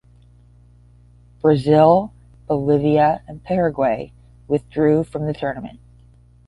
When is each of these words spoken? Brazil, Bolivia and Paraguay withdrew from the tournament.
Brazil, 1.43 2.11
Bolivia 2.47 3.21
and 3.27 3.43
Paraguay 3.43 4.11
withdrew 4.47 5.03
from 5.03 5.27
the 5.27 5.33
tournament. 5.35 5.79